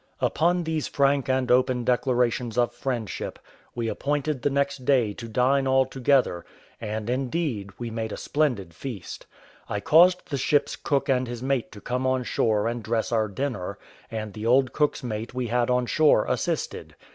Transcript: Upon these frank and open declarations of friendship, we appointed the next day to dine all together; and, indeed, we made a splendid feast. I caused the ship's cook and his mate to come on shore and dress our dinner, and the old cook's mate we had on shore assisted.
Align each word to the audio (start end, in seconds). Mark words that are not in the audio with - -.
Upon 0.19 0.63
these 0.63 0.87
frank 0.87 1.29
and 1.29 1.51
open 1.51 1.83
declarations 1.83 2.57
of 2.57 2.73
friendship, 2.73 3.37
we 3.75 3.87
appointed 3.87 4.41
the 4.41 4.49
next 4.49 4.83
day 4.83 5.13
to 5.13 5.27
dine 5.27 5.67
all 5.67 5.85
together; 5.85 6.43
and, 6.81 7.07
indeed, 7.07 7.69
we 7.77 7.91
made 7.91 8.11
a 8.11 8.17
splendid 8.17 8.73
feast. 8.73 9.27
I 9.69 9.79
caused 9.79 10.31
the 10.31 10.37
ship's 10.37 10.75
cook 10.75 11.07
and 11.07 11.27
his 11.27 11.43
mate 11.43 11.71
to 11.73 11.81
come 11.81 12.07
on 12.07 12.23
shore 12.23 12.67
and 12.67 12.81
dress 12.81 13.11
our 13.11 13.27
dinner, 13.27 13.77
and 14.09 14.33
the 14.33 14.43
old 14.47 14.73
cook's 14.73 15.03
mate 15.03 15.35
we 15.35 15.45
had 15.49 15.69
on 15.69 15.85
shore 15.85 16.25
assisted. 16.25 16.95